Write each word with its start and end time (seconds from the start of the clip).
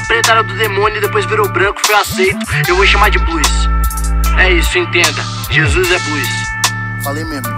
era 0.00 0.06
preta, 0.06 0.30
era 0.32 0.42
do 0.42 0.54
demônio 0.56 0.98
e 0.98 1.00
depois 1.00 1.24
virou 1.26 1.48
branco, 1.48 1.80
foi 1.84 1.94
aceito. 1.94 2.38
Eu 2.68 2.76
vou 2.76 2.86
chamar 2.86 3.10
de 3.10 3.18
blues. 3.18 3.46
É 4.38 4.52
isso, 4.52 4.78
entenda. 4.78 5.22
Jesus 5.50 5.90
é 5.90 5.98
blues. 5.98 6.28
Falei 7.04 7.24
mesmo. 7.24 7.48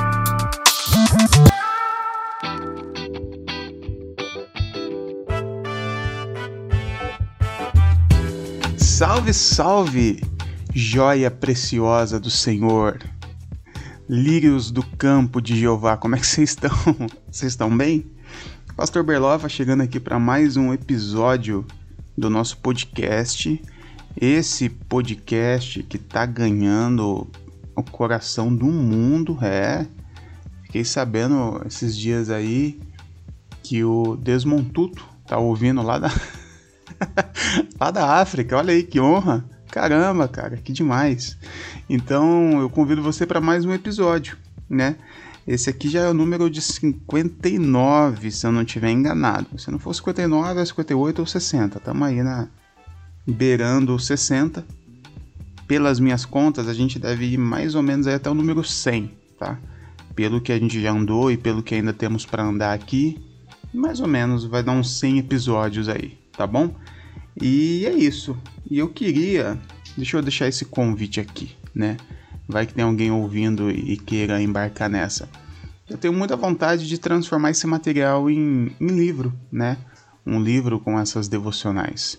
Salve, 8.76 9.34
salve, 9.34 10.22
joia 10.72 11.30
preciosa 11.30 12.20
do 12.20 12.30
Senhor, 12.30 12.98
lírios 14.08 14.70
do 14.70 14.82
campo 14.82 15.40
de 15.40 15.58
Jeová, 15.58 15.96
como 15.96 16.14
é 16.14 16.18
que 16.18 16.26
vocês 16.26 16.50
estão? 16.50 16.70
Vocês 17.28 17.52
estão 17.52 17.74
bem? 17.74 18.04
Pastor 18.76 19.02
Berlova 19.02 19.48
chegando 19.48 19.82
aqui 19.82 19.98
para 19.98 20.18
mais 20.18 20.56
um 20.56 20.72
episódio 20.72 21.66
do 22.16 22.28
nosso 22.30 22.58
podcast. 22.58 23.60
Esse 24.20 24.68
podcast 24.68 25.82
que 25.84 25.98
tá 25.98 26.26
ganhando 26.26 27.26
o 27.74 27.82
coração 27.82 28.54
do 28.54 28.66
mundo, 28.66 29.38
é. 29.42 29.86
Fiquei 30.64 30.84
sabendo 30.84 31.62
esses 31.66 31.96
dias 31.96 32.30
aí 32.30 32.80
que 33.62 33.84
o 33.84 34.16
Desmontuto 34.16 35.06
tá 35.26 35.38
ouvindo 35.38 35.82
lá 35.82 35.98
da 35.98 36.10
lá 37.80 37.90
da 37.90 38.20
África. 38.20 38.56
Olha 38.56 38.72
aí 38.72 38.82
que 38.82 39.00
honra. 39.00 39.44
Caramba, 39.70 40.28
cara, 40.28 40.58
que 40.58 40.72
demais. 40.72 41.38
Então, 41.88 42.60
eu 42.60 42.68
convido 42.68 43.02
você 43.02 43.26
para 43.26 43.40
mais 43.40 43.64
um 43.64 43.72
episódio, 43.72 44.36
né? 44.68 44.96
Esse 45.46 45.70
aqui 45.70 45.88
já 45.88 46.02
é 46.02 46.08
o 46.08 46.14
número 46.14 46.48
de 46.48 46.60
59, 46.60 48.30
se 48.30 48.46
eu 48.46 48.52
não 48.52 48.62
estiver 48.62 48.90
enganado. 48.90 49.58
Se 49.58 49.70
não 49.70 49.78
for 49.78 49.92
59, 49.92 50.60
é 50.60 50.64
58 50.64 51.18
ou 51.18 51.26
60. 51.26 51.78
Estamos 51.78 52.08
aí 52.08 52.22
na 52.22 52.48
beirando 53.26 53.98
60. 53.98 54.64
Pelas 55.66 55.98
minhas 55.98 56.24
contas, 56.24 56.68
a 56.68 56.74
gente 56.74 56.98
deve 56.98 57.24
ir 57.26 57.38
mais 57.38 57.74
ou 57.74 57.82
menos 57.82 58.06
até 58.06 58.30
o 58.30 58.34
número 58.34 58.62
100, 58.62 59.10
tá? 59.38 59.58
Pelo 60.14 60.40
que 60.40 60.52
a 60.52 60.58
gente 60.58 60.80
já 60.80 60.92
andou 60.92 61.30
e 61.30 61.36
pelo 61.36 61.62
que 61.62 61.74
ainda 61.74 61.92
temos 61.92 62.26
para 62.26 62.44
andar 62.44 62.72
aqui, 62.74 63.18
mais 63.72 64.00
ou 64.00 64.06
menos 64.06 64.44
vai 64.44 64.62
dar 64.62 64.72
uns 64.72 64.98
100 64.98 65.18
episódios 65.18 65.88
aí, 65.88 66.18
tá 66.36 66.46
bom? 66.46 66.74
E 67.40 67.86
é 67.86 67.92
isso. 67.92 68.36
E 68.70 68.78
eu 68.78 68.88
queria, 68.88 69.58
deixa 69.96 70.18
eu 70.18 70.22
deixar 70.22 70.46
esse 70.46 70.66
convite 70.66 71.20
aqui, 71.20 71.56
né? 71.74 71.96
Vai 72.52 72.66
que 72.66 72.74
tem 72.74 72.84
alguém 72.84 73.10
ouvindo 73.10 73.70
e 73.70 73.96
queira 73.96 74.40
embarcar 74.40 74.88
nessa. 74.90 75.28
Eu 75.88 75.96
tenho 75.96 76.12
muita 76.12 76.36
vontade 76.36 76.86
de 76.86 76.98
transformar 76.98 77.50
esse 77.50 77.66
material 77.66 78.30
em, 78.30 78.70
em 78.78 78.86
livro, 78.86 79.32
né? 79.50 79.78
Um 80.24 80.40
livro 80.40 80.78
com 80.78 80.98
essas 81.00 81.28
devocionais. 81.28 82.18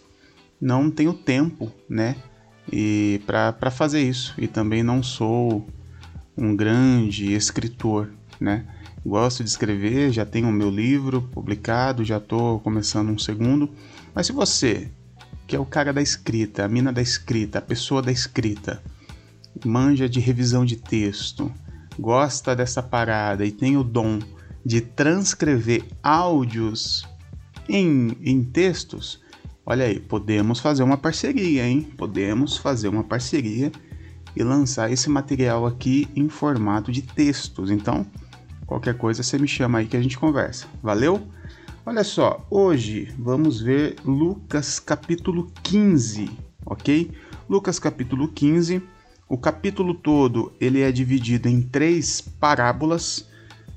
Não 0.59 0.89
tenho 0.89 1.13
tempo, 1.13 1.71
né? 1.87 2.15
E 2.71 3.21
para 3.25 3.71
fazer 3.71 4.01
isso. 4.01 4.33
E 4.37 4.47
também 4.47 4.81
não 4.81 5.03
sou 5.03 5.67
um 6.35 6.55
grande 6.55 7.33
escritor, 7.33 8.09
né? 8.39 8.65
Gosto 9.05 9.43
de 9.43 9.49
escrever, 9.49 10.11
já 10.11 10.25
tenho 10.25 10.47
o 10.47 10.51
meu 10.51 10.69
livro 10.69 11.21
publicado, 11.21 12.03
já 12.03 12.17
estou 12.17 12.59
começando 12.59 13.09
um 13.09 13.19
segundo. 13.19 13.69
Mas 14.15 14.27
se 14.27 14.33
você, 14.33 14.89
que 15.45 15.55
é 15.55 15.59
o 15.59 15.65
cara 15.65 15.93
da 15.93 16.01
escrita, 16.01 16.63
a 16.63 16.67
mina 16.67 16.91
da 16.91 17.01
escrita, 17.01 17.59
a 17.59 17.61
pessoa 17.61 18.01
da 18.01 18.11
escrita, 18.11 18.81
manja 19.65 20.07
de 20.09 20.19
revisão 20.19 20.65
de 20.65 20.75
texto, 20.75 21.51
gosta 21.99 22.55
dessa 22.55 22.81
parada 22.81 23.45
e 23.45 23.51
tem 23.51 23.77
o 23.77 23.83
dom 23.83 24.19
de 24.65 24.81
transcrever 24.81 25.83
áudios 26.01 27.07
em, 27.67 28.17
em 28.21 28.43
textos, 28.43 29.21
olha 29.65 29.85
aí, 29.85 29.99
podemos 29.99 30.59
fazer 30.59 30.83
uma 30.83 30.97
parceria, 30.97 31.65
hein? 31.65 31.81
Podemos 31.97 32.57
fazer 32.57 32.87
uma 32.87 33.03
parceria 33.03 33.71
e 34.35 34.43
lançar 34.43 34.91
esse 34.91 35.09
material 35.09 35.65
aqui 35.65 36.07
em 36.15 36.27
formato 36.27 36.91
de 36.91 37.01
textos. 37.01 37.69
Então, 37.69 38.05
qualquer 38.65 38.97
coisa 38.97 39.23
você 39.23 39.37
me 39.37 39.47
chama 39.47 39.79
aí 39.79 39.87
que 39.87 39.97
a 39.97 40.01
gente 40.01 40.17
conversa. 40.17 40.67
Valeu? 40.81 41.21
Olha 41.85 42.03
só, 42.03 42.45
hoje 42.49 43.13
vamos 43.19 43.61
ver 43.61 43.95
Lucas 44.05 44.79
capítulo 44.79 45.51
15, 45.63 46.31
ok? 46.65 47.11
Lucas 47.49 47.77
capítulo 47.77 48.29
15 48.29 48.81
o 49.33 49.37
capítulo 49.37 49.95
todo 49.95 50.53
ele 50.61 50.81
é 50.81 50.91
dividido 50.91 51.49
em 51.49 51.59
três 51.59 52.21
parábolas. 52.21 53.27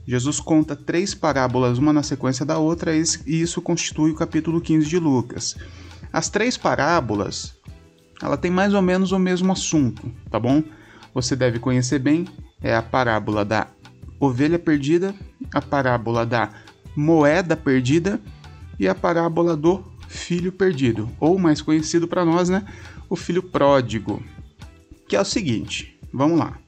Jesus 0.06 0.38
conta 0.38 0.76
três 0.76 1.14
parábolas, 1.14 1.78
uma 1.78 1.94
na 1.94 2.02
sequência 2.02 2.44
da 2.44 2.58
outra, 2.58 2.94
e 2.94 3.00
isso 3.26 3.62
constitui 3.62 4.10
o 4.10 4.14
capítulo 4.14 4.60
15 4.60 4.86
de 4.86 4.98
Lucas. 4.98 5.56
As 6.12 6.28
três 6.28 6.58
parábolas, 6.58 7.56
ela 8.22 8.36
tem 8.36 8.50
mais 8.50 8.74
ou 8.74 8.82
menos 8.82 9.12
o 9.12 9.18
mesmo 9.18 9.50
assunto, 9.50 10.12
tá 10.30 10.38
bom? 10.38 10.62
Você 11.14 11.34
deve 11.34 11.58
conhecer 11.58 12.00
bem, 12.00 12.26
é 12.60 12.76
a 12.76 12.82
parábola 12.82 13.42
da 13.42 13.66
ovelha 14.20 14.58
perdida, 14.58 15.14
a 15.54 15.62
parábola 15.62 16.26
da 16.26 16.50
moeda 16.94 17.56
perdida 17.56 18.20
e 18.78 18.86
a 18.86 18.94
parábola 18.94 19.56
do 19.56 19.82
filho 20.06 20.52
perdido, 20.52 21.08
ou 21.18 21.38
mais 21.38 21.62
conhecido 21.62 22.06
para 22.06 22.26
nós, 22.26 22.50
né, 22.50 22.62
o 23.08 23.16
filho 23.16 23.42
pródigo 23.42 24.22
que 25.08 25.16
é 25.16 25.20
o 25.20 25.24
seguinte, 25.24 25.98
vamos 26.12 26.38
lá. 26.38 26.58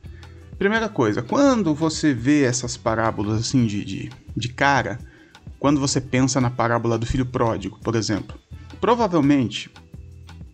Primeira 0.59 0.89
coisa, 0.89 1.23
quando 1.23 1.75
você 1.75 2.13
vê 2.13 2.43
essas 2.43 2.77
parábolas 2.77 3.41
assim 3.41 3.67
de, 3.67 3.85
de, 3.85 4.11
de 4.37 4.49
cara, 4.49 4.99
quando 5.59 5.81
você 5.81 6.01
pensa 6.01 6.41
na 6.41 6.51
parábola 6.51 6.99
do 6.99 7.07
filho 7.07 7.27
pródigo, 7.27 7.79
por 7.81 7.95
exemplo, 7.95 8.39
provavelmente 8.81 9.71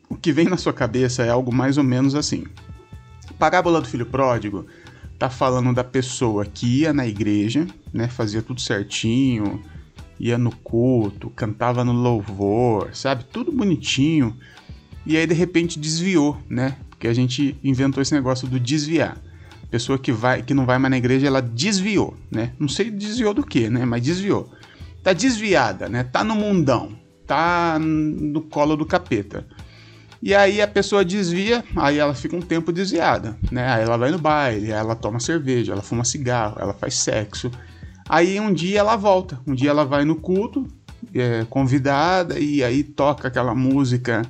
o 0.09 0.17
que 0.17 0.33
vem 0.33 0.47
na 0.47 0.57
sua 0.57 0.73
cabeça 0.73 1.23
é 1.23 1.31
algo 1.31 1.55
mais 1.55 1.79
ou 1.79 1.85
menos 1.85 2.15
assim. 2.15 2.45
parábola 3.39 3.81
do 3.81 3.89
filho 3.89 4.07
pródigo 4.07 4.67
tá 5.19 5.31
falando 5.31 5.73
da 5.73 5.85
pessoa 5.85 6.45
que 6.45 6.81
ia 6.81 6.93
na 6.93 7.07
igreja, 7.07 7.67
né, 7.93 8.09
fazia 8.09 8.43
tudo 8.43 8.61
certinho, 8.61 9.63
ia 10.19 10.37
no 10.39 10.55
culto, 10.55 11.31
cantava 11.31 11.85
no 11.85 11.93
louvor, 11.93 12.91
sabe, 12.95 13.25
tudo 13.25 13.53
bonitinho, 13.53 14.37
e 15.07 15.17
aí 15.17 15.27
de 15.27 15.35
repente 15.35 15.79
desviou, 15.79 16.39
né? 16.49 16.77
Que 17.05 17.09
a 17.09 17.13
gente 17.13 17.55
inventou 17.63 18.01
esse 18.01 18.15
negócio 18.15 18.49
do 18.49 18.59
desviar. 18.59 19.19
Pessoa 19.71 19.99
que 19.99 20.11
vai, 20.11 20.43
que 20.43 20.55
não 20.55 20.65
vai 20.65 20.79
mais 20.79 20.91
na 20.91 20.97
igreja, 20.97 21.27
ela 21.27 21.43
desviou, 21.43 22.17
né? 22.31 22.53
Não 22.59 22.67
sei 22.67 22.91
desviou 22.91 23.35
do 23.35 23.45
que, 23.45 23.69
né? 23.69 23.85
Mas 23.85 24.03
desviou. 24.03 24.51
Tá 25.03 25.13
desviada, 25.13 25.87
né? 25.87 26.03
Tá 26.03 26.25
no 26.25 26.35
mundão, 26.35 26.97
tá 27.27 27.79
no 27.79 28.41
colo 28.41 28.75
do 28.75 28.87
capeta. 28.87 29.47
E 30.23 30.35
aí 30.35 30.63
a 30.63 30.67
pessoa 30.67 31.05
desvia, 31.05 31.63
aí 31.77 31.99
ela 31.99 32.15
fica 32.15 32.35
um 32.35 32.41
tempo 32.41 32.73
desviada, 32.73 33.37
né? 33.53 33.69
Aí 33.71 33.83
ela 33.83 33.99
vai 33.99 34.11
no 34.11 34.19
baile, 34.19 34.71
ela 34.71 34.97
toma 34.97 35.21
cerveja, 35.21 35.75
ela 35.75 35.83
fuma 35.83 36.05
cigarro, 36.05 36.57
ela 36.59 36.73
faz 36.73 36.95
sexo. 36.95 37.51
Aí 38.09 38.41
um 38.41 38.51
dia 38.51 38.81
ela 38.81 38.97
volta, 38.97 39.39
um 39.47 39.55
dia 39.55 39.69
ela 39.69 39.85
vai 39.85 40.07
no 40.07 40.17
culto, 40.17 40.67
é, 41.15 41.45
convidada, 41.51 42.39
e 42.39 42.65
aí 42.65 42.83
toca 42.83 43.29
aquela 43.29 43.55
música 43.55 44.23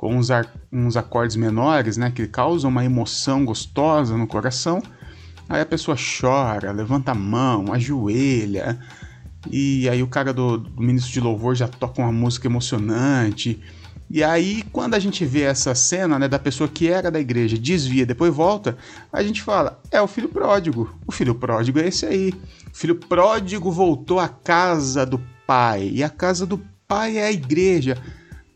com 0.00 0.16
uns, 0.16 0.28
uns 0.72 0.96
acordes 0.96 1.36
menores, 1.36 1.98
né, 1.98 2.10
que 2.10 2.26
causam 2.26 2.70
uma 2.70 2.82
emoção 2.82 3.44
gostosa 3.44 4.16
no 4.16 4.26
coração. 4.26 4.82
Aí 5.46 5.60
a 5.60 5.66
pessoa 5.66 5.94
chora, 5.94 6.72
levanta 6.72 7.12
a 7.12 7.14
mão, 7.14 7.70
ajoelha, 7.70 8.80
e 9.50 9.86
aí 9.90 10.02
o 10.02 10.06
cara 10.06 10.32
do, 10.32 10.56
do 10.56 10.80
ministro 10.80 11.12
de 11.12 11.20
louvor 11.20 11.54
já 11.54 11.68
toca 11.68 12.00
uma 12.00 12.10
música 12.10 12.46
emocionante. 12.46 13.60
E 14.08 14.24
aí, 14.24 14.62
quando 14.72 14.94
a 14.94 14.98
gente 14.98 15.22
vê 15.26 15.42
essa 15.42 15.74
cena, 15.74 16.18
né, 16.18 16.28
da 16.28 16.38
pessoa 16.38 16.66
que 16.66 16.88
era 16.88 17.10
da 17.10 17.20
igreja, 17.20 17.58
desvia, 17.58 18.06
depois 18.06 18.34
volta, 18.34 18.78
a 19.12 19.22
gente 19.22 19.42
fala: 19.42 19.82
é 19.90 20.00
o 20.00 20.08
filho 20.08 20.30
pródigo. 20.30 20.98
O 21.06 21.12
filho 21.12 21.34
pródigo 21.34 21.78
é 21.78 21.88
esse 21.88 22.06
aí. 22.06 22.32
O 22.72 22.76
filho 22.76 22.94
pródigo 22.94 23.70
voltou 23.70 24.18
à 24.18 24.28
casa 24.28 25.04
do 25.04 25.20
pai. 25.46 25.90
E 25.92 26.02
a 26.02 26.08
casa 26.08 26.46
do 26.46 26.58
pai 26.88 27.18
é 27.18 27.26
a 27.26 27.32
igreja. 27.32 27.98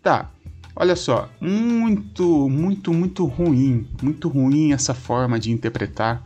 Tá, 0.02 0.30
Olha 0.76 0.96
só, 0.96 1.30
muito, 1.40 2.48
muito, 2.48 2.92
muito 2.92 3.24
ruim, 3.26 3.86
muito 4.02 4.28
ruim 4.28 4.72
essa 4.72 4.92
forma 4.92 5.38
de 5.38 5.52
interpretar 5.52 6.24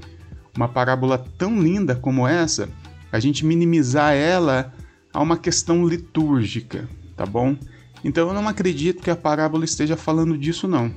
uma 0.57 0.69
parábola 0.69 1.19
tão 1.37 1.61
linda 1.61 1.95
como 1.95 2.27
essa, 2.27 2.69
a 3.13 3.21
gente 3.21 3.45
minimizar 3.45 4.15
ela 4.15 4.73
a 5.13 5.21
uma 5.21 5.37
questão 5.37 5.87
litúrgica, 5.87 6.89
tá 7.15 7.27
bom? 7.27 7.57
Então 8.03 8.29
eu 8.29 8.35
não 8.35 8.49
acredito 8.49 9.03
que 9.03 9.11
a 9.11 9.17
parábola 9.17 9.65
esteja 9.65 9.97
falando 9.97 10.39
disso 10.39 10.67
não. 10.67 10.91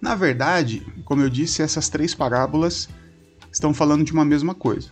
Na 0.00 0.14
verdade, 0.14 0.86
como 1.04 1.22
eu 1.22 1.28
disse, 1.28 1.62
essas 1.62 1.88
três 1.88 2.14
parábolas 2.14 2.88
estão 3.52 3.74
falando 3.74 4.04
de 4.04 4.12
uma 4.12 4.24
mesma 4.24 4.54
coisa. 4.54 4.90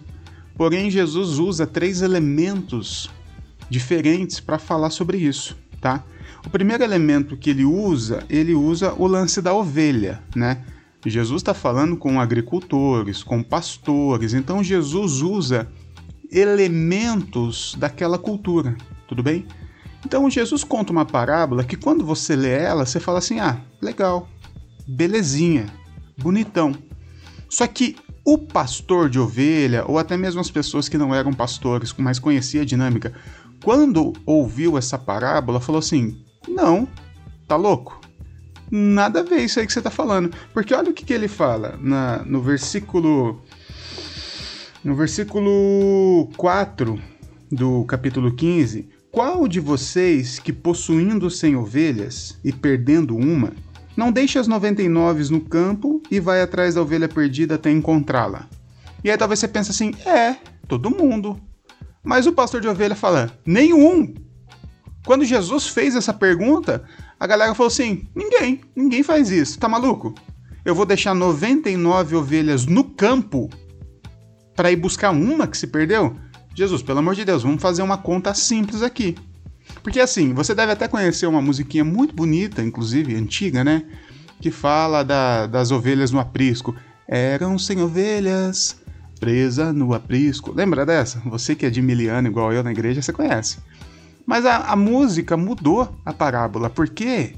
Porém, 0.56 0.90
Jesus 0.90 1.38
usa 1.38 1.66
três 1.66 2.02
elementos 2.02 3.08
diferentes 3.70 4.40
para 4.40 4.58
falar 4.58 4.90
sobre 4.90 5.16
isso, 5.19 5.56
tá? 5.80 6.04
O 6.46 6.50
primeiro 6.50 6.82
elemento 6.82 7.37
que 7.37 7.50
ele 7.50 7.64
usa, 7.64 8.25
ele 8.29 8.55
usa 8.55 8.94
o 8.94 9.06
lance 9.06 9.43
da 9.43 9.55
ovelha, 9.55 10.23
né? 10.35 10.64
Jesus 11.05 11.40
está 11.40 11.55
falando 11.55 11.96
com 11.96 12.20
agricultores, 12.20 13.23
com 13.23 13.43
pastores, 13.43 14.35
então 14.35 14.62
Jesus 14.62 15.23
usa 15.23 15.69
elementos 16.31 17.75
daquela 17.79 18.19
cultura, 18.19 18.76
tudo 19.06 19.23
bem? 19.23 19.46
Então 20.05 20.29
Jesus 20.31 20.62
conta 20.62 20.93
uma 20.93 21.05
parábola 21.05 21.64
que 21.64 21.76
quando 21.76 22.05
você 22.05 22.37
lê 22.37 22.52
ela, 22.52 22.85
você 22.85 23.00
fala 23.00 23.19
assim: 23.19 23.40
ah, 23.40 23.61
legal, 23.81 24.29
belezinha, 24.87 25.67
bonitão. 26.17 26.75
Só 27.49 27.67
que 27.67 27.96
o 28.25 28.37
pastor 28.37 29.08
de 29.08 29.19
ovelha, 29.19 29.85
ou 29.87 29.99
até 29.99 30.17
mesmo 30.17 30.40
as 30.40 30.50
pessoas 30.50 30.88
que 30.88 30.99
não 30.99 31.14
eram 31.14 31.32
pastores, 31.32 31.94
mas 31.96 32.19
conhecia 32.19 32.62
a 32.62 32.64
dinâmica, 32.64 33.14
quando 33.64 34.12
ouviu 34.26 34.76
essa 34.76 34.99
parábola, 34.99 35.61
falou 35.61 35.79
assim: 35.79 36.23
não, 36.48 36.88
tá 37.46 37.56
louco? 37.56 38.00
Nada 38.70 39.20
a 39.20 39.22
ver 39.22 39.40
isso 39.40 39.58
aí 39.58 39.66
que 39.66 39.72
você 39.72 39.80
tá 39.80 39.90
falando. 39.90 40.34
Porque 40.52 40.74
olha 40.74 40.90
o 40.90 40.92
que, 40.92 41.04
que 41.04 41.12
ele 41.12 41.28
fala 41.28 41.78
na, 41.80 42.22
no 42.24 42.40
versículo. 42.42 43.40
No 44.84 44.94
versículo 44.94 46.28
4 46.36 47.00
do 47.50 47.84
capítulo 47.84 48.34
15. 48.34 48.88
Qual 49.10 49.48
de 49.48 49.58
vocês 49.58 50.38
que 50.38 50.52
possuindo 50.52 51.30
cem 51.30 51.56
ovelhas 51.56 52.38
e 52.44 52.52
perdendo 52.52 53.16
uma, 53.16 53.52
não 53.96 54.12
deixa 54.12 54.38
as 54.38 54.46
99 54.46 55.32
no 55.32 55.40
campo 55.40 56.02
e 56.10 56.20
vai 56.20 56.42
atrás 56.42 56.74
da 56.74 56.82
ovelha 56.82 57.08
perdida 57.08 57.54
até 57.54 57.70
encontrá-la? 57.70 58.48
E 59.02 59.10
aí 59.10 59.16
talvez 59.16 59.40
você 59.40 59.48
pense 59.48 59.70
assim: 59.70 59.92
é, 60.04 60.36
todo 60.68 60.90
mundo. 60.90 61.40
Mas 62.04 62.26
o 62.26 62.32
pastor 62.32 62.60
de 62.60 62.68
ovelha 62.68 62.94
fala: 62.94 63.32
nenhum. 63.46 64.14
Quando 65.08 65.25
Jesus 65.25 65.69
fez 65.69 65.96
essa 65.96 66.12
pergunta, 66.12 66.84
a 67.19 67.26
galera 67.26 67.55
falou 67.55 67.69
assim: 67.69 68.06
ninguém, 68.14 68.60
ninguém 68.76 69.02
faz 69.02 69.31
isso, 69.31 69.58
tá 69.58 69.66
maluco? 69.66 70.14
Eu 70.66 70.75
vou 70.75 70.84
deixar 70.84 71.14
99 71.14 72.14
ovelhas 72.14 72.66
no 72.66 72.84
campo 72.84 73.49
para 74.55 74.70
ir 74.70 74.76
buscar 74.76 75.10
uma 75.10 75.46
que 75.46 75.56
se 75.56 75.66
perdeu? 75.66 76.14
Jesus, 76.55 76.82
pelo 76.82 76.99
amor 76.99 77.14
de 77.14 77.25
Deus, 77.25 77.43
vamos 77.43 77.62
fazer 77.62 77.81
uma 77.81 77.96
conta 77.96 78.34
simples 78.34 78.82
aqui. 78.82 79.16
Porque 79.82 79.99
assim, 79.99 80.34
você 80.34 80.55
deve 80.55 80.72
até 80.72 80.87
conhecer 80.87 81.26
uma 81.26 81.40
musiquinha 81.40 81.87
muito 81.87 82.14
bonita, 82.14 82.62
inclusive 82.62 83.16
antiga, 83.16 83.64
né? 83.64 83.84
Que 84.43 84.50
fala 84.50 85.02
da, 85.02 85.46
das 85.46 85.70
ovelhas 85.70 86.11
no 86.11 86.20
aprisco. 86.20 86.76
Eram 87.08 87.58
sem 87.58 87.81
ovelhas, 87.81 88.76
presa 89.19 89.72
no 89.72 89.94
aprisco. 89.94 90.52
Lembra 90.52 90.84
dessa? 90.84 91.19
Você 91.25 91.54
que 91.54 91.64
é 91.64 91.70
de 91.70 91.81
miliano 91.81 92.28
igual 92.28 92.52
eu 92.52 92.62
na 92.62 92.72
igreja, 92.72 93.00
você 93.00 93.11
conhece. 93.11 93.56
Mas 94.28 94.44
a, 94.44 94.58
a 94.58 94.76
música 94.76 95.38
mudou 95.38 95.88
a 96.04 96.12
parábola, 96.12 96.69
porque 96.69 97.32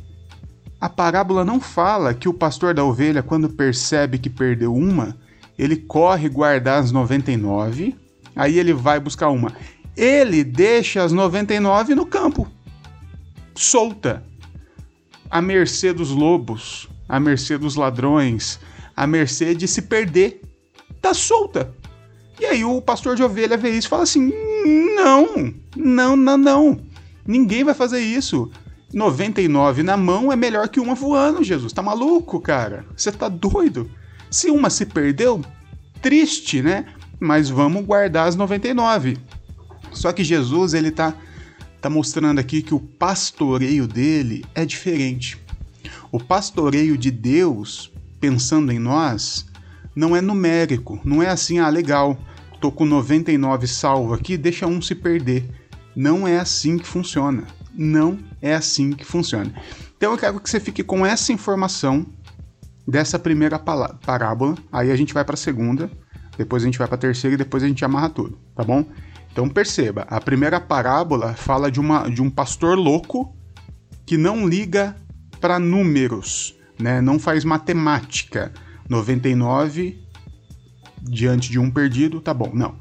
a 0.81 0.88
parábola 0.88 1.44
não 1.44 1.60
fala 1.60 2.12
que 2.12 2.28
o 2.28 2.34
pastor 2.34 2.75
da 2.75 2.84
ovelha, 2.84 3.22
quando 3.22 3.48
percebe 3.48 4.19
que 4.19 4.28
perdeu 4.28 4.75
uma, 4.75 5.16
ele 5.56 5.76
corre 5.76 6.28
guardar 6.28 6.81
as 6.82 6.90
99, 6.90 7.94
aí 8.34 8.58
ele 8.58 8.72
vai 8.72 8.98
buscar 8.98 9.28
uma. 9.28 9.52
Ele 9.96 10.42
deixa 10.42 11.04
as 11.04 11.12
99 11.12 11.94
no 11.94 12.04
campo, 12.04 12.48
solta, 13.54 14.25
à 15.31 15.40
mercê 15.40 15.92
dos 15.92 16.10
lobos, 16.10 16.88
à 17.08 17.20
mercê 17.20 17.56
dos 17.56 17.76
ladrões, 17.76 18.58
à 18.96 19.06
mercê 19.06 19.54
de 19.54 19.69
se 19.69 19.82
perder. 19.82 20.42
Tá 21.00 21.14
solta. 21.14 21.72
E 22.40 22.46
aí 22.46 22.64
o 22.64 22.81
pastor 22.81 23.14
de 23.14 23.22
ovelha 23.22 23.56
vê 23.56 23.70
isso 23.70 23.87
e 23.87 23.90
fala 23.90 24.04
assim: 24.04 24.32
não, 24.96 25.52
não, 25.76 26.16
não, 26.16 26.38
não. 26.38 26.81
Ninguém 27.26 27.62
vai 27.62 27.75
fazer 27.75 28.00
isso. 28.00 28.50
99 28.92 29.82
na 29.82 29.96
mão 29.96 30.32
é 30.32 30.37
melhor 30.37 30.69
que 30.69 30.81
uma 30.81 30.94
voando, 30.94 31.44
Jesus. 31.44 31.72
Tá 31.72 31.82
maluco, 31.82 32.40
cara? 32.40 32.84
Você 32.96 33.12
tá 33.12 33.28
doido? 33.28 33.88
Se 34.31 34.50
uma 34.50 34.70
se 34.70 34.87
perdeu, 34.87 35.44
triste, 36.00 36.62
né? 36.62 36.87
Mas 37.20 37.50
vamos 37.50 37.84
guardar 37.84 38.26
as 38.26 38.37
99. 38.37 39.19
Só 39.92 40.12
que 40.12 40.25
Jesus, 40.25 40.72
ele 40.75 40.90
tá, 40.90 41.14
tá 41.81 41.90
mostrando 41.90 42.38
aqui 42.38 42.62
que 42.62 42.75
o 42.75 42.81
pastoreio 42.81 43.87
dele 43.87 44.44
é 44.54 44.64
diferente. 44.64 45.38
O 46.10 46.19
pastoreio 46.19 46.96
de 46.96 47.10
Deus, 47.10 47.92
pensando 48.19 48.72
em 48.72 48.78
nós, 48.78 49.46
não 49.94 50.16
é 50.16 50.20
numérico. 50.20 50.98
Não 51.04 51.22
é 51.22 51.28
assim, 51.28 51.58
ah, 51.58 51.69
legal, 51.69 52.19
tô 52.60 52.70
com 52.70 52.84
99 52.84 53.66
salvo 53.66 54.14
aqui, 54.14 54.36
deixa 54.36 54.66
um 54.66 54.80
se 54.80 54.94
perder. 54.94 55.48
Não 55.96 56.28
é 56.28 56.38
assim 56.38 56.78
que 56.78 56.86
funciona. 56.86 57.44
Não 57.74 58.18
é 58.42 58.54
assim 58.54 58.92
que 58.92 59.04
funciona. 59.04 59.52
Então 59.96 60.12
eu 60.12 60.18
quero 60.18 60.40
que 60.40 60.48
você 60.48 60.60
fique 60.60 60.84
com 60.84 61.04
essa 61.04 61.32
informação 61.32 62.06
dessa 62.86 63.18
primeira 63.18 63.58
parábola. 63.58 64.56
Aí 64.70 64.90
a 64.90 64.96
gente 64.96 65.14
vai 65.14 65.24
para 65.24 65.34
a 65.34 65.38
segunda, 65.38 65.90
depois 66.36 66.62
a 66.62 66.66
gente 66.66 66.78
vai 66.78 66.86
para 66.86 66.96
a 66.96 67.00
terceira 67.00 67.34
e 67.34 67.38
depois 67.38 67.62
a 67.62 67.68
gente 67.68 67.84
amarra 67.84 68.10
tudo, 68.10 68.38
tá 68.54 68.62
bom? 68.62 68.84
Então 69.32 69.48
perceba, 69.48 70.02
a 70.08 70.20
primeira 70.20 70.60
parábola 70.60 71.34
fala 71.34 71.70
de, 71.70 71.78
uma, 71.78 72.08
de 72.08 72.20
um 72.20 72.28
pastor 72.28 72.76
louco 72.76 73.34
que 74.04 74.16
não 74.16 74.48
liga 74.48 74.96
para 75.40 75.58
números, 75.58 76.56
né? 76.78 77.00
Não 77.00 77.18
faz 77.18 77.44
matemática. 77.44 78.52
99 78.88 80.09
diante 81.02 81.50
de 81.50 81.58
um 81.58 81.70
perdido, 81.70 82.20
tá 82.20 82.32
bom. 82.35 82.50
Não. 82.52 82.75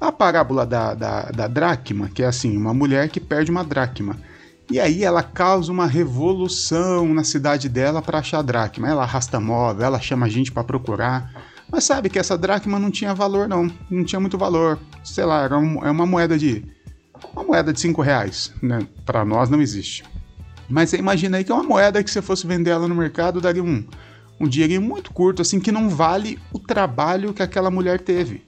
A 0.00 0.10
parábola 0.10 0.64
da, 0.64 0.94
da, 0.94 1.22
da 1.24 1.46
dracma, 1.46 2.08
que 2.08 2.22
é 2.22 2.26
assim, 2.26 2.56
uma 2.56 2.72
mulher 2.72 3.08
que 3.08 3.20
perde 3.20 3.50
uma 3.50 3.64
dracma. 3.64 4.16
E 4.70 4.78
aí 4.78 5.02
ela 5.02 5.22
causa 5.22 5.72
uma 5.72 5.86
revolução 5.86 7.12
na 7.12 7.24
cidade 7.24 7.68
dela 7.68 8.00
para 8.00 8.18
achar 8.18 8.38
a 8.38 8.42
dracma. 8.42 8.88
Ela 8.88 9.02
arrasta 9.02 9.40
móvel, 9.40 9.84
ela 9.84 10.00
chama 10.00 10.26
a 10.26 10.28
gente 10.28 10.52
para 10.52 10.62
procurar. 10.62 11.30
Mas 11.70 11.84
sabe 11.84 12.08
que 12.08 12.18
essa 12.18 12.38
dracma 12.38 12.78
não 12.78 12.90
tinha 12.90 13.14
valor 13.14 13.48
não, 13.48 13.70
não 13.90 14.04
tinha 14.04 14.20
muito 14.20 14.38
valor. 14.38 14.78
Sei 15.04 15.24
lá, 15.24 15.42
era 15.42 15.58
um, 15.58 15.84
é 15.84 15.90
uma 15.90 16.06
moeda 16.06 16.38
de 16.38 16.64
uma 17.32 17.44
moeda 17.44 17.72
de 17.72 17.80
5 17.80 18.00
reais, 18.00 18.52
né? 18.62 18.86
Para 19.04 19.24
nós 19.24 19.50
não 19.50 19.60
existe. 19.60 20.04
Mas 20.68 20.90
você 20.90 20.96
imagina 20.96 21.36
aí 21.36 21.44
que 21.44 21.50
é 21.50 21.54
uma 21.54 21.64
moeda 21.64 22.02
que 22.02 22.10
se 22.10 22.22
fosse 22.22 22.46
vender 22.46 22.70
ela 22.70 22.88
no 22.88 22.94
mercado 22.94 23.40
daria 23.40 23.62
um, 23.62 23.84
um 24.40 24.48
dinheirinho 24.48 24.80
muito 24.80 25.12
curto, 25.12 25.42
assim, 25.42 25.60
que 25.60 25.70
não 25.70 25.90
vale 25.90 26.38
o 26.50 26.58
trabalho 26.58 27.34
que 27.34 27.42
aquela 27.42 27.70
mulher 27.70 28.00
teve. 28.00 28.42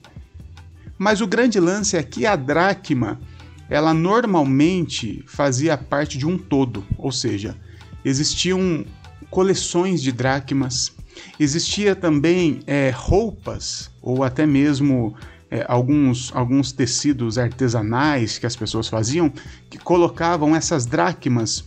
Mas 0.97 1.21
o 1.21 1.27
grande 1.27 1.59
lance 1.59 1.95
é 1.95 2.01
que 2.01 2.25
a 2.25 2.35
dracma, 2.35 3.21
ela 3.69 3.93
normalmente 3.93 5.23
fazia 5.27 5.77
parte 5.77 6.17
de 6.17 6.25
um 6.25 6.37
todo, 6.37 6.83
ou 6.97 7.11
seja, 7.11 7.55
existiam 8.03 8.83
coleções 9.29 10.01
de 10.01 10.11
dracmas, 10.11 10.91
existia 11.39 11.95
também 11.95 12.61
é, 12.65 12.91
roupas 12.93 13.91
ou 14.01 14.23
até 14.23 14.45
mesmo 14.45 15.15
é, 15.49 15.63
alguns, 15.67 16.31
alguns 16.35 16.71
tecidos 16.71 17.37
artesanais 17.37 18.39
que 18.39 18.45
as 18.45 18.55
pessoas 18.55 18.87
faziam 18.87 19.31
que 19.69 19.77
colocavam 19.77 20.55
essas 20.55 20.85
dracmas 20.85 21.63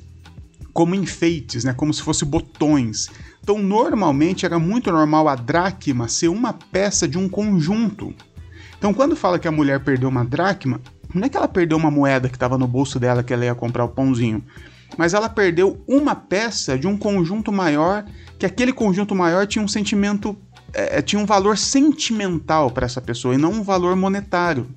como 0.76 0.94
enfeites, 0.94 1.64
né, 1.64 1.72
como 1.72 1.92
se 1.94 2.02
fossem 2.02 2.28
botões. 2.28 3.08
Então, 3.42 3.58
normalmente 3.58 4.44
era 4.44 4.58
muito 4.58 4.92
normal 4.92 5.26
a 5.26 5.34
dracma 5.34 6.06
ser 6.06 6.28
uma 6.28 6.52
peça 6.52 7.08
de 7.08 7.16
um 7.16 7.30
conjunto. 7.30 8.14
Então, 8.76 8.92
quando 8.92 9.16
fala 9.16 9.38
que 9.38 9.48
a 9.48 9.50
mulher 9.50 9.80
perdeu 9.80 10.10
uma 10.10 10.22
dracma, 10.22 10.78
não 11.14 11.24
é 11.24 11.30
que 11.30 11.36
ela 11.36 11.48
perdeu 11.48 11.78
uma 11.78 11.90
moeda 11.90 12.28
que 12.28 12.36
estava 12.36 12.58
no 12.58 12.68
bolso 12.68 13.00
dela 13.00 13.22
que 13.22 13.32
ela 13.32 13.46
ia 13.46 13.54
comprar 13.54 13.84
o 13.84 13.88
pãozinho, 13.88 14.44
mas 14.98 15.14
ela 15.14 15.30
perdeu 15.30 15.82
uma 15.88 16.14
peça 16.14 16.78
de 16.78 16.86
um 16.86 16.98
conjunto 16.98 17.50
maior, 17.50 18.04
que 18.38 18.44
aquele 18.44 18.72
conjunto 18.74 19.14
maior 19.14 19.46
tinha 19.46 19.64
um 19.64 19.68
sentimento, 19.68 20.36
é, 20.74 21.00
tinha 21.00 21.18
um 21.18 21.24
valor 21.24 21.56
sentimental 21.56 22.70
para 22.70 22.84
essa 22.84 23.00
pessoa 23.00 23.34
e 23.34 23.38
não 23.38 23.50
um 23.52 23.62
valor 23.62 23.96
monetário. 23.96 24.68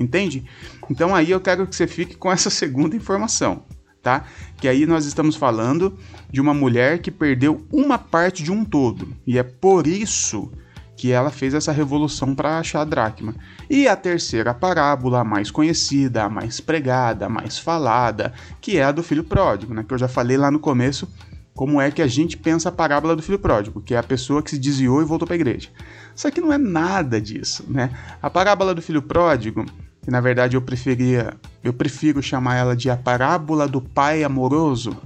Entende? 0.00 0.46
Então 0.88 1.14
aí 1.14 1.30
eu 1.30 1.42
quero 1.42 1.66
que 1.66 1.76
você 1.76 1.86
fique 1.86 2.16
com 2.16 2.32
essa 2.32 2.48
segunda 2.48 2.96
informação 2.96 3.62
tá? 4.02 4.24
Que 4.56 4.68
aí 4.68 4.84
nós 4.84 5.06
estamos 5.06 5.36
falando 5.36 5.96
de 6.30 6.40
uma 6.40 6.52
mulher 6.52 6.98
que 6.98 7.10
perdeu 7.10 7.64
uma 7.72 7.98
parte 7.98 8.42
de 8.42 8.50
um 8.50 8.64
todo, 8.64 9.08
e 9.26 9.38
é 9.38 9.42
por 9.42 9.86
isso 9.86 10.50
que 10.96 11.10
ela 11.10 11.30
fez 11.30 11.52
essa 11.52 11.72
revolução 11.72 12.34
para 12.34 12.58
achar 12.58 12.82
a 12.82 12.84
dracma. 12.84 13.34
E 13.68 13.88
a 13.88 13.96
terceira 13.96 14.54
parábola, 14.54 15.20
a 15.20 15.24
mais 15.24 15.50
conhecida, 15.50 16.22
a 16.22 16.28
mais 16.28 16.60
pregada, 16.60 17.26
a 17.26 17.28
mais 17.28 17.58
falada, 17.58 18.32
que 18.60 18.76
é 18.76 18.84
a 18.84 18.92
do 18.92 19.02
filho 19.02 19.24
pródigo, 19.24 19.74
né? 19.74 19.82
Que 19.82 19.94
eu 19.94 19.98
já 19.98 20.06
falei 20.06 20.36
lá 20.36 20.50
no 20.50 20.60
começo 20.60 21.08
como 21.54 21.80
é 21.80 21.90
que 21.90 22.02
a 22.02 22.06
gente 22.06 22.36
pensa 22.36 22.68
a 22.68 22.72
parábola 22.72 23.16
do 23.16 23.22
filho 23.22 23.38
pródigo, 23.38 23.80
que 23.80 23.94
é 23.94 23.98
a 23.98 24.02
pessoa 24.02 24.42
que 24.42 24.50
se 24.50 24.58
desviou 24.58 25.02
e 25.02 25.04
voltou 25.04 25.26
para 25.26 25.34
a 25.34 25.40
igreja. 25.40 25.70
Só 26.14 26.30
que 26.30 26.40
não 26.40 26.52
é 26.52 26.58
nada 26.58 27.20
disso, 27.20 27.64
né? 27.68 27.90
A 28.22 28.30
parábola 28.30 28.74
do 28.74 28.80
filho 28.80 29.02
pródigo 29.02 29.66
que 30.02 30.10
na 30.10 30.20
verdade 30.20 30.56
eu 30.56 30.62
preferia, 30.62 31.34
eu 31.62 31.72
prefiro 31.72 32.22
chamar 32.22 32.56
ela 32.56 32.76
de 32.76 32.90
a 32.90 32.96
parábola 32.96 33.68
do 33.68 33.80
pai 33.80 34.24
amoroso. 34.24 34.96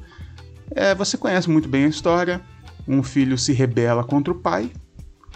É, 0.74 0.94
você 0.94 1.16
conhece 1.16 1.48
muito 1.48 1.68
bem 1.68 1.84
a 1.84 1.88
história. 1.88 2.40
Um 2.88 3.02
filho 3.02 3.36
se 3.36 3.52
rebela 3.52 4.02
contra 4.02 4.32
o 4.32 4.36
pai, 4.36 4.70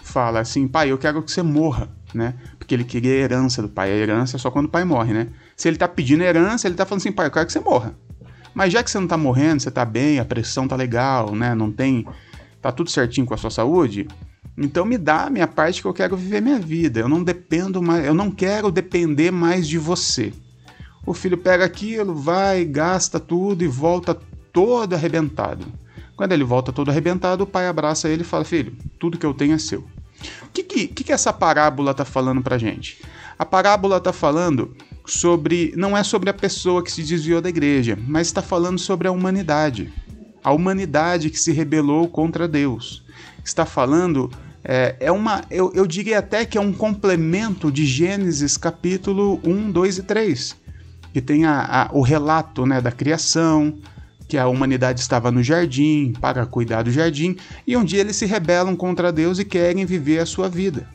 fala 0.02 0.40
assim: 0.40 0.66
"Pai, 0.66 0.90
eu 0.90 0.98
quero 0.98 1.22
que 1.22 1.30
você 1.30 1.42
morra", 1.42 1.88
né? 2.14 2.34
Porque 2.58 2.74
ele 2.74 2.84
queria 2.84 3.12
a 3.12 3.16
herança 3.16 3.60
do 3.60 3.68
pai. 3.68 3.90
A 3.90 3.96
herança 3.96 4.36
é 4.36 4.38
só 4.38 4.50
quando 4.50 4.66
o 4.66 4.70
pai 4.70 4.84
morre, 4.84 5.12
né? 5.12 5.28
Se 5.56 5.68
ele 5.68 5.76
tá 5.76 5.86
pedindo 5.86 6.22
herança, 6.22 6.66
ele 6.66 6.76
tá 6.76 6.86
falando 6.86 7.00
assim: 7.00 7.12
"Pai, 7.12 7.26
eu 7.26 7.30
quero 7.30 7.46
que 7.46 7.52
você 7.52 7.60
morra". 7.60 7.94
Mas 8.54 8.72
já 8.72 8.82
que 8.82 8.90
você 8.90 8.98
não 8.98 9.06
tá 9.06 9.16
morrendo, 9.16 9.62
você 9.62 9.70
tá 9.70 9.84
bem, 9.84 10.18
a 10.18 10.24
pressão 10.24 10.66
tá 10.66 10.74
legal, 10.74 11.34
né? 11.34 11.54
Não 11.54 11.70
tem 11.70 12.06
tá 12.60 12.72
tudo 12.72 12.90
certinho 12.90 13.26
com 13.26 13.34
a 13.34 13.36
sua 13.36 13.50
saúde, 13.50 14.06
então 14.56 14.84
me 14.84 14.98
dá 14.98 15.24
a 15.24 15.30
minha 15.30 15.46
parte 15.46 15.80
que 15.80 15.88
eu 15.88 15.94
quero 15.94 16.16
viver 16.16 16.42
minha 16.42 16.58
vida. 16.58 17.00
Eu 17.00 17.08
não 17.08 17.24
dependo 17.24 17.82
mais, 17.82 18.04
eu 18.04 18.14
não 18.14 18.30
quero 18.30 18.70
depender 18.70 19.30
mais 19.30 19.66
de 19.66 19.78
você. 19.78 20.32
O 21.06 21.14
filho 21.14 21.38
pega 21.38 21.64
aquilo, 21.64 22.14
vai, 22.14 22.64
gasta 22.64 23.18
tudo 23.18 23.64
e 23.64 23.66
volta 23.66 24.14
todo 24.52 24.94
arrebentado. 24.94 25.66
Quando 26.14 26.32
ele 26.32 26.44
volta 26.44 26.72
todo 26.72 26.90
arrebentado, 26.90 27.44
o 27.44 27.46
pai 27.46 27.66
abraça 27.66 28.08
ele 28.08 28.20
e 28.20 28.24
fala: 28.24 28.44
Filho, 28.44 28.76
tudo 28.98 29.16
que 29.16 29.24
eu 29.24 29.32
tenho 29.32 29.54
é 29.54 29.58
seu. 29.58 29.80
O 30.42 30.50
que, 30.52 30.62
que, 30.62 30.86
que 30.88 31.12
essa 31.12 31.32
parábola 31.32 31.92
está 31.92 32.04
falando 32.04 32.42
para 32.42 32.58
gente? 32.58 33.00
A 33.38 33.46
parábola 33.46 33.96
está 33.96 34.12
falando 34.12 34.76
sobre. 35.06 35.72
não 35.74 35.96
é 35.96 36.04
sobre 36.04 36.28
a 36.28 36.34
pessoa 36.34 36.84
que 36.84 36.92
se 36.92 37.02
desviou 37.02 37.40
da 37.40 37.48
igreja, 37.48 37.98
mas 38.06 38.26
está 38.26 38.42
falando 38.42 38.78
sobre 38.78 39.08
a 39.08 39.12
humanidade. 39.12 39.90
A 40.44 40.52
humanidade 40.52 41.30
que 41.30 41.40
se 41.40 41.52
rebelou 41.52 42.08
contra 42.08 42.46
Deus. 42.46 43.02
Está 43.44 43.64
falando. 43.64 44.30
É, 44.62 44.96
é 45.00 45.12
uma. 45.12 45.42
Eu, 45.50 45.72
eu 45.74 45.86
diria 45.86 46.18
até 46.18 46.44
que 46.44 46.58
é 46.58 46.60
um 46.60 46.72
complemento 46.72 47.70
de 47.70 47.86
Gênesis 47.86 48.56
capítulo 48.56 49.40
1, 49.44 49.70
2 49.70 49.98
e 49.98 50.02
3. 50.02 50.56
Que 51.12 51.20
tem 51.20 51.44
a, 51.44 51.60
a, 51.60 51.90
o 51.92 52.02
relato 52.02 52.64
né, 52.66 52.80
da 52.80 52.92
criação, 52.92 53.78
que 54.28 54.38
a 54.38 54.46
humanidade 54.46 55.00
estava 55.00 55.30
no 55.32 55.42
jardim 55.42 56.12
para 56.20 56.46
cuidar 56.46 56.82
do 56.82 56.90
jardim, 56.92 57.36
e 57.66 57.76
um 57.76 57.84
dia 57.84 58.00
eles 58.00 58.14
se 58.14 58.26
rebelam 58.26 58.76
contra 58.76 59.10
Deus 59.10 59.40
e 59.40 59.44
querem 59.44 59.84
viver 59.84 60.20
a 60.20 60.26
sua 60.26 60.48
vida. 60.48 60.88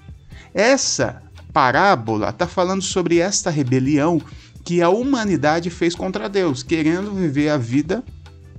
Essa 0.54 1.22
parábola 1.52 2.30
está 2.30 2.48
falando 2.48 2.82
sobre 2.82 3.20
esta 3.20 3.50
rebelião 3.50 4.22
que 4.64 4.82
a 4.82 4.90
humanidade 4.90 5.70
fez 5.70 5.94
contra 5.94 6.30
Deus, 6.30 6.64
querendo 6.64 7.14
viver 7.14 7.50
a 7.50 7.58
vida 7.58 8.04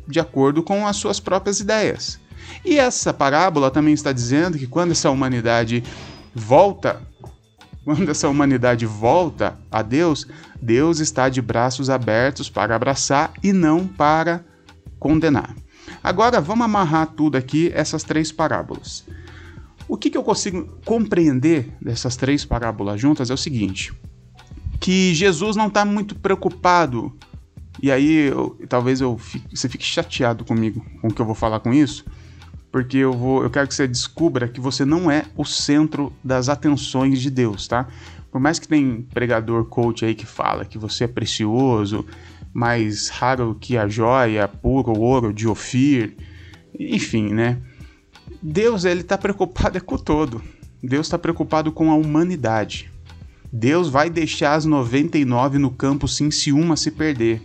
de 0.07 0.21
acordo 0.21 0.62
com 0.62 0.87
as 0.87 0.97
suas 0.97 1.19
próprias 1.19 1.59
ideias. 1.59 2.21
E 2.64 2.78
essa 2.78 3.12
parábola 3.12 3.70
também 3.70 3.94
está 3.94 4.12
dizendo 4.12 4.58
que 4.58 4.66
quando 4.66 4.92
essa 4.92 5.10
humanidade 5.10 5.82
volta, 6.34 7.00
quando 7.84 8.10
essa 8.10 8.28
humanidade 8.28 8.86
volta 8.86 9.58
a 9.70 9.82
Deus, 9.82 10.26
Deus 10.60 10.98
está 10.98 11.28
de 11.28 11.40
braços 11.40 11.88
abertos 11.88 12.50
para 12.50 12.75
abraçar 12.75 13.32
e 13.42 13.52
não 13.52 13.86
para 13.86 14.44
condenar. 14.98 15.54
Agora 16.02 16.40
vamos 16.40 16.64
amarrar 16.64 17.06
tudo 17.08 17.36
aqui, 17.36 17.70
essas 17.75 18.02
três 18.02 18.32
parábolas. 18.32 19.04
O 19.88 19.96
que, 19.96 20.10
que 20.10 20.18
eu 20.18 20.25
consigo 20.25 20.80
compreender 20.84 21.72
dessas 21.80 22.16
três 22.16 22.44
parábolas 22.44 23.00
juntas 23.00 23.30
é 23.30 23.34
o 23.34 23.36
seguinte: 23.36 23.92
que 24.80 25.14
Jesus 25.14 25.56
não 25.56 25.68
está 25.68 25.84
muito 25.84 26.16
preocupado, 26.16 27.16
e 27.80 27.90
aí 27.90 28.28
eu, 28.28 28.58
talvez 28.68 29.00
eu 29.00 29.16
fique, 29.16 29.56
você 29.56 29.68
fique 29.68 29.84
chateado 29.84 30.44
comigo 30.44 30.84
com 31.00 31.08
o 31.08 31.14
que 31.14 31.20
eu 31.20 31.26
vou 31.26 31.34
falar 31.34 31.60
com 31.60 31.72
isso, 31.72 32.04
porque 32.76 32.99
eu, 32.99 33.14
vou, 33.14 33.42
eu 33.42 33.49
quero 33.49 33.66
que 33.66 33.75
você 33.75 33.88
descubra 33.88 34.49
que 34.49 34.61
você 34.61 34.85
não 34.85 35.11
é 35.11 35.25
o 35.35 35.47
centro 35.47 36.12
das 36.23 36.50
atenções 36.50 37.23
de 37.23 37.30
Deus, 37.30 37.66
tá? 37.66 37.88
Por 38.30 38.38
mais 38.38 38.59
que 38.59 38.68
tem 38.68 39.00
pregador, 39.00 39.64
coach 39.64 40.04
aí 40.04 40.14
que 40.14 40.26
fala 40.26 40.62
que 40.62 40.76
você 40.76 41.04
é 41.04 41.09
precioso, 41.09 42.04
mais 42.52 43.09
raro 43.09 43.56
que 43.59 43.78
a 43.78 43.88
joia, 43.88 44.47
puro 44.47 44.92
ouro 44.92 45.33
de 45.33 45.49
Ofir, 45.49 46.18
enfim, 46.78 47.33
né? 47.33 47.62
Deus 48.42 48.85
ele 48.85 49.00
está 49.00 49.16
preocupado 49.16 49.78
é 49.78 49.80
com 49.80 49.95
o 49.95 49.99
todo. 49.99 50.42
Deus 50.83 51.06
está 51.06 51.18
preocupado 51.18 51.73
com 51.73 51.90
a 51.90 51.95
humanidade. 51.95 52.90
Deus 53.50 53.88
vai 53.88 54.11
deixar 54.11 54.52
as 54.52 54.66
99 54.66 55.56
no 55.56 55.71
campo 55.71 56.06
sim 56.06 56.30
se 56.30 56.52
uma 56.52 56.76
se 56.76 56.90
perder. 56.90 57.40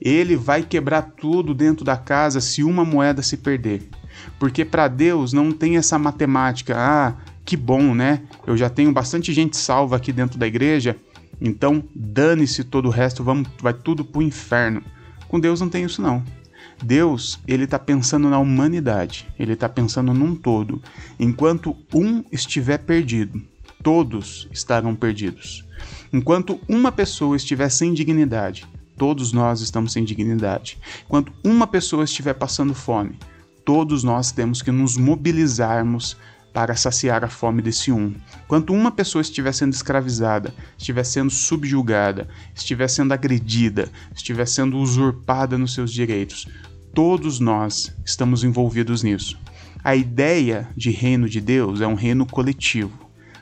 Ele 0.00 0.36
vai 0.36 0.62
quebrar 0.62 1.02
tudo 1.02 1.52
dentro 1.52 1.84
da 1.84 1.98
casa 1.98 2.40
se 2.40 2.64
uma 2.64 2.82
moeda 2.82 3.20
se 3.20 3.36
perder. 3.36 3.90
Porque 4.38 4.64
para 4.64 4.88
Deus 4.88 5.32
não 5.32 5.52
tem 5.52 5.76
essa 5.76 5.98
matemática, 5.98 6.74
ah, 6.76 7.14
que 7.44 7.56
bom, 7.56 7.94
né? 7.94 8.22
Eu 8.46 8.56
já 8.56 8.70
tenho 8.70 8.92
bastante 8.92 9.32
gente 9.32 9.56
salva 9.56 9.96
aqui 9.96 10.12
dentro 10.12 10.38
da 10.38 10.46
igreja, 10.46 10.96
então 11.40 11.84
dane-se 11.94 12.64
todo 12.64 12.86
o 12.86 12.90
resto, 12.90 13.22
vamos, 13.22 13.48
vai 13.60 13.74
tudo 13.74 14.04
pro 14.04 14.22
inferno. 14.22 14.82
Com 15.28 15.38
Deus 15.38 15.60
não 15.60 15.68
tem 15.68 15.84
isso 15.84 16.00
não. 16.00 16.22
Deus, 16.82 17.38
ele 17.46 17.64
está 17.64 17.78
pensando 17.78 18.28
na 18.28 18.38
humanidade, 18.38 19.26
ele 19.38 19.52
está 19.52 19.68
pensando 19.68 20.12
num 20.12 20.34
todo. 20.34 20.82
Enquanto 21.18 21.76
um 21.92 22.24
estiver 22.32 22.78
perdido, 22.78 23.42
todos 23.82 24.48
estarão 24.52 24.94
perdidos. 24.94 25.64
Enquanto 26.12 26.60
uma 26.68 26.92
pessoa 26.92 27.36
estiver 27.36 27.68
sem 27.68 27.92
dignidade, 27.92 28.66
todos 28.96 29.32
nós 29.32 29.60
estamos 29.60 29.92
sem 29.92 30.04
dignidade. 30.04 30.78
Enquanto 31.04 31.32
uma 31.42 31.66
pessoa 31.66 32.04
estiver 32.04 32.34
passando 32.34 32.74
fome, 32.74 33.18
todos 33.64 34.04
nós 34.04 34.30
temos 34.30 34.62
que 34.62 34.70
nos 34.70 34.96
mobilizarmos 34.96 36.16
para 36.52 36.76
saciar 36.76 37.24
a 37.24 37.28
fome 37.28 37.60
desse 37.60 37.90
um. 37.90 38.14
Enquanto 38.44 38.72
uma 38.72 38.92
pessoa 38.92 39.22
estiver 39.22 39.52
sendo 39.52 39.72
escravizada, 39.72 40.54
estiver 40.78 41.02
sendo 41.02 41.30
subjugada, 41.30 42.28
estiver 42.54 42.88
sendo 42.88 43.12
agredida, 43.12 43.90
estiver 44.14 44.46
sendo 44.46 44.78
usurpada 44.78 45.58
nos 45.58 45.74
seus 45.74 45.92
direitos, 45.92 46.46
todos 46.94 47.40
nós 47.40 47.92
estamos 48.04 48.44
envolvidos 48.44 49.02
nisso. 49.02 49.36
A 49.82 49.96
ideia 49.96 50.68
de 50.76 50.90
reino 50.90 51.28
de 51.28 51.40
Deus 51.40 51.80
é 51.80 51.86
um 51.86 51.94
reino 51.94 52.24
coletivo. 52.24 52.92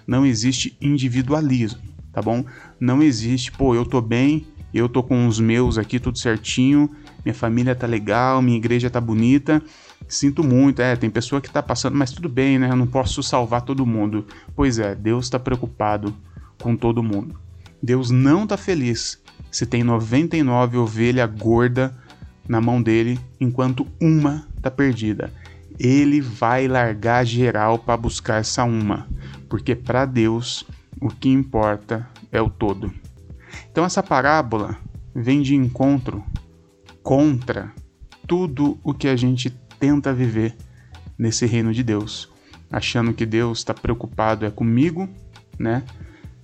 Não 0.06 0.24
existe 0.24 0.76
individualismo, 0.80 1.80
tá 2.12 2.22
bom? 2.22 2.44
Não 2.80 3.02
existe, 3.02 3.52
pô, 3.52 3.74
eu 3.74 3.84
tô 3.84 4.00
bem, 4.00 4.46
eu 4.72 4.88
tô 4.88 5.02
com 5.02 5.28
os 5.28 5.38
meus 5.38 5.76
aqui 5.76 6.00
tudo 6.00 6.18
certinho, 6.18 6.90
minha 7.24 7.34
família 7.34 7.74
tá 7.74 7.86
legal, 7.86 8.40
minha 8.40 8.56
igreja 8.56 8.88
tá 8.88 9.00
bonita. 9.00 9.62
Sinto 10.12 10.44
muito, 10.44 10.82
é, 10.82 10.94
tem 10.94 11.08
pessoa 11.08 11.40
que 11.40 11.50
tá 11.50 11.62
passando, 11.62 11.96
mas 11.96 12.12
tudo 12.12 12.28
bem, 12.28 12.58
né? 12.58 12.68
Eu 12.68 12.76
não 12.76 12.86
posso 12.86 13.22
salvar 13.22 13.62
todo 13.62 13.86
mundo. 13.86 14.26
Pois 14.54 14.78
é, 14.78 14.94
Deus 14.94 15.24
está 15.24 15.38
preocupado 15.38 16.14
com 16.60 16.76
todo 16.76 17.02
mundo. 17.02 17.40
Deus 17.82 18.10
não 18.10 18.46
tá 18.46 18.58
feliz 18.58 19.18
se 19.50 19.64
tem 19.64 19.82
99 19.82 20.76
ovelha 20.76 21.26
gorda 21.26 21.96
na 22.46 22.60
mão 22.60 22.82
dele 22.82 23.18
enquanto 23.40 23.86
uma 23.98 24.46
tá 24.60 24.70
perdida. 24.70 25.32
Ele 25.78 26.20
vai 26.20 26.68
largar 26.68 27.24
geral 27.24 27.78
para 27.78 27.96
buscar 27.96 28.38
essa 28.38 28.64
uma, 28.64 29.08
porque 29.48 29.74
para 29.74 30.04
Deus 30.04 30.66
o 31.00 31.08
que 31.08 31.30
importa 31.30 32.06
é 32.30 32.42
o 32.42 32.50
todo. 32.50 32.92
Então 33.70 33.82
essa 33.82 34.02
parábola 34.02 34.76
vem 35.14 35.40
de 35.40 35.54
encontro 35.54 36.22
contra 37.02 37.72
tudo 38.28 38.78
o 38.84 38.92
que 38.92 39.08
a 39.08 39.16
gente 39.16 39.50
tenta 39.82 40.14
viver 40.14 40.54
nesse 41.18 41.44
reino 41.44 41.74
de 41.74 41.82
Deus, 41.82 42.30
achando 42.70 43.12
que 43.12 43.26
Deus 43.26 43.58
está 43.58 43.74
preocupado 43.74 44.46
é 44.46 44.50
comigo, 44.50 45.08
né? 45.58 45.82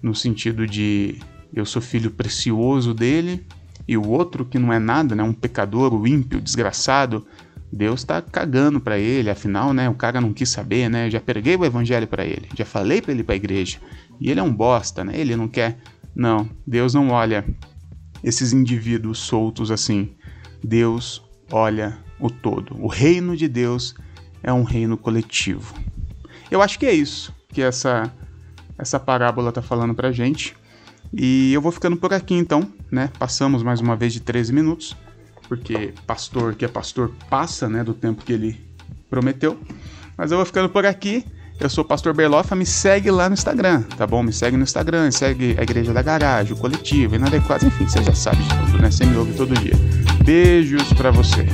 No 0.02 0.12
sentido 0.12 0.66
de 0.66 1.20
eu 1.54 1.64
sou 1.64 1.80
filho 1.80 2.10
precioso 2.10 2.92
dele 2.92 3.46
e 3.86 3.96
o 3.96 4.08
outro 4.08 4.44
que 4.44 4.58
não 4.58 4.72
é 4.72 4.80
nada, 4.80 5.14
né? 5.14 5.22
Um 5.22 5.32
pecador, 5.32 5.94
o 5.94 6.04
ímpio, 6.04 6.40
desgraçado, 6.40 7.24
Deus 7.72 8.00
está 8.00 8.20
cagando 8.20 8.80
para 8.80 8.98
ele, 8.98 9.30
afinal, 9.30 9.72
né? 9.72 9.88
O 9.88 9.94
cara 9.94 10.20
não 10.20 10.32
quis 10.32 10.48
saber, 10.48 10.90
né? 10.90 11.08
Já 11.08 11.20
preguei 11.20 11.54
o 11.54 11.64
evangelho 11.64 12.08
para 12.08 12.24
ele, 12.26 12.48
já 12.56 12.64
falei 12.64 13.00
para 13.00 13.12
ele 13.12 13.22
para 13.22 13.34
a 13.34 13.36
igreja 13.36 13.78
e 14.20 14.32
ele 14.32 14.40
é 14.40 14.42
um 14.42 14.52
bosta, 14.52 15.04
né? 15.04 15.12
Ele 15.14 15.36
não 15.36 15.46
quer 15.46 15.78
não, 16.12 16.50
Deus 16.66 16.92
não 16.92 17.10
olha 17.10 17.44
esses 18.24 18.52
indivíduos 18.52 19.20
soltos 19.20 19.70
assim. 19.70 20.16
Deus 20.60 21.22
olha 21.52 22.07
o 22.20 22.30
todo. 22.30 22.76
O 22.80 22.86
reino 22.88 23.36
de 23.36 23.48
Deus 23.48 23.94
é 24.42 24.52
um 24.52 24.62
reino 24.62 24.96
coletivo. 24.96 25.74
Eu 26.50 26.62
acho 26.62 26.78
que 26.78 26.86
é 26.86 26.92
isso 26.92 27.34
que 27.52 27.62
essa 27.62 28.12
essa 28.78 29.00
parábola 29.00 29.48
está 29.48 29.60
falando 29.60 29.94
pra 29.94 30.12
gente. 30.12 30.56
E 31.12 31.52
eu 31.52 31.60
vou 31.60 31.72
ficando 31.72 31.96
por 31.96 32.12
aqui 32.12 32.34
então, 32.34 32.70
né? 32.90 33.10
Passamos 33.18 33.62
mais 33.62 33.80
uma 33.80 33.96
vez 33.96 34.12
de 34.12 34.20
13 34.20 34.52
minutos, 34.52 34.96
porque 35.48 35.92
pastor 36.06 36.54
que 36.54 36.64
é 36.64 36.68
pastor 36.68 37.10
passa, 37.28 37.68
né, 37.68 37.82
do 37.82 37.94
tempo 37.94 38.24
que 38.24 38.32
ele 38.32 38.60
prometeu. 39.10 39.58
Mas 40.16 40.30
eu 40.30 40.36
vou 40.36 40.46
ficando 40.46 40.68
por 40.68 40.86
aqui. 40.86 41.24
Eu 41.60 41.68
sou 41.68 41.82
o 41.82 41.86
Pastor 41.86 42.14
Berlofa, 42.14 42.54
me 42.54 42.64
segue 42.64 43.10
lá 43.10 43.28
no 43.28 43.34
Instagram, 43.34 43.82
tá 43.82 44.06
bom? 44.06 44.22
Me 44.22 44.32
segue 44.32 44.56
no 44.56 44.62
Instagram, 44.62 45.10
segue 45.10 45.56
a 45.58 45.62
Igreja 45.64 45.92
da 45.92 46.00
Garagem, 46.02 46.52
o 46.52 46.56
Coletivo, 46.56 47.16
Inadequados, 47.16 47.66
enfim, 47.66 47.84
você 47.84 48.00
já 48.00 48.14
sabe 48.14 48.40
de 48.44 48.48
tudo, 48.48 48.78
né? 48.78 48.92
Você 48.92 49.04
me 49.04 49.16
ouve 49.16 49.32
todo 49.32 49.52
dia. 49.54 49.74
Beijos 50.24 50.92
para 50.92 51.10
você. 51.10 51.48